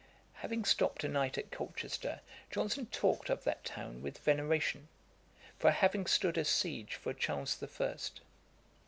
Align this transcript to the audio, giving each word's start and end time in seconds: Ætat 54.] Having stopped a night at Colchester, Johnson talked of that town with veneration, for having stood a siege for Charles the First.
Ætat 0.01 0.41
54.] 0.41 0.41
Having 0.41 0.65
stopped 0.65 1.03
a 1.03 1.07
night 1.09 1.37
at 1.37 1.51
Colchester, 1.51 2.21
Johnson 2.49 2.85
talked 2.87 3.29
of 3.29 3.43
that 3.43 3.63
town 3.63 4.01
with 4.01 4.17
veneration, 4.17 4.87
for 5.59 5.69
having 5.69 6.07
stood 6.07 6.39
a 6.39 6.43
siege 6.43 6.95
for 6.95 7.13
Charles 7.13 7.55
the 7.55 7.67
First. 7.67 8.21